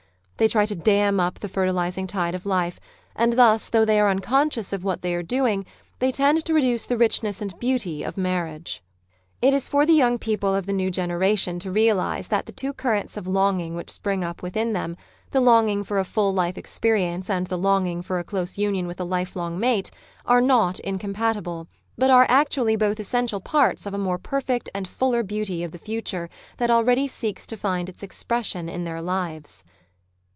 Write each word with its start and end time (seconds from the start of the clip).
They 0.37 0.47
try 0.47 0.65
to 0.65 0.75
dam 0.75 1.19
up 1.19 1.37
the 1.37 1.47
fertilising 1.47 2.07
tide 2.07 2.33
of 2.33 2.45
hfc, 2.45 2.77
and 3.15 3.33
thus, 3.33 3.69
though 3.69 3.85
they 3.85 3.99
are 3.99 4.09
unconscious 4.09 4.73
of 4.73 4.83
what 4.83 5.03
they 5.03 5.13
are 5.13 5.21
doing, 5.21 5.67
they 5.99 6.11
tend 6.11 6.43
to 6.45 6.53
reduce 6.55 6.83
the 6.83 6.97
richness 6.97 7.43
and 7.43 7.53
beauty 7.59 8.01
of 8.01 8.17
marriage. 8.17 8.81
It 9.43 9.53
is 9.53 9.69
for 9.69 9.85
the 9.85 9.93
young 9.93 10.17
people 10.17 10.55
of 10.55 10.65
the 10.65 10.73
new 10.73 10.89
generation 10.89 11.59
to 11.59 11.71
realise 11.71 12.27
that 12.29 12.47
the 12.47 12.51
two 12.51 12.73
currents 12.73 13.17
of 13.17 13.27
longing 13.27 13.75
which 13.75 13.91
spring 13.91 14.23
up 14.23 14.41
within 14.41 14.73
them— 14.73 14.95
the 15.29 15.39
longing 15.41 15.83
for 15.83 15.99
a 15.99 16.03
full 16.03 16.33
life 16.33 16.57
experience 16.57 17.29
and 17.29 17.45
the 17.45 17.55
longing 17.57 18.01
for 18.01 18.17
a 18.17 18.23
close 18.23 18.57
union 18.57 18.87
with 18.87 18.99
a 18.99 19.03
lifelong 19.03 19.59
mate— 19.59 19.91
are 20.25 20.41
not 20.41 20.79
incompatible, 20.79 21.67
but 21.99 22.09
arc 22.09 22.27
actually 22.31 22.75
both 22.75 22.99
essential 22.99 23.41
parts 23.41 23.85
of 23.85 23.91
the 23.91 23.99
more 23.99 24.17
perfect 24.17 24.71
and 24.73 24.87
fuller 24.87 25.21
beauty 25.21 25.63
of 25.63 25.71
the 25.71 25.77
future 25.77 26.31
that 26.57 26.71
already 26.71 27.05
seeks 27.05 27.45
to 27.45 27.55
find 27.55 27.87
its 27.89 28.01
expression 28.01 28.67
in 28.67 28.85
their 28.85 29.03
lives. 29.03 29.63